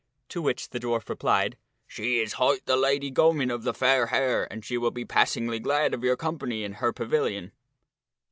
To 0.29 0.41
which 0.41 0.69
the 0.71 0.79
dwarf 0.79 1.09
replied," 1.09 1.57
She 1.95 2.21
is 2.21 2.33
hight 2.41 2.65
the 2.65 2.75
Lady 2.75 3.11
Gomyne 3.11 3.53
of 3.53 3.61
the 3.61 3.71
Fair 3.71 4.07
Hair, 4.07 4.47
and 4.51 4.65
she 4.65 4.75
will 4.75 4.89
be 4.89 5.05
passingly 5.05 5.59
glad 5.59 5.93
of 5.93 6.03
your 6.03 6.17
company 6.17 6.63
in 6.63 6.73
her 6.81 6.91
pavilion." 6.91 7.51